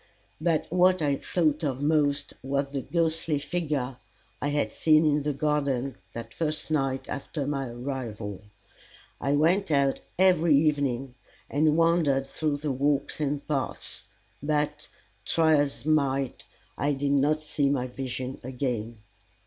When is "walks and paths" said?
12.71-14.05